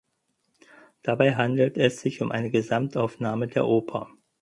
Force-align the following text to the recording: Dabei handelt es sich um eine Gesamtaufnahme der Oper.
Dabei 1.03 1.35
handelt 1.35 1.77
es 1.77 2.01
sich 2.01 2.23
um 2.23 2.31
eine 2.31 2.49
Gesamtaufnahme 2.49 3.47
der 3.47 3.67
Oper. 3.67 4.09